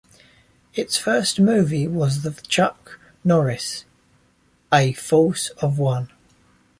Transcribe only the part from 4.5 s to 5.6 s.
"A Force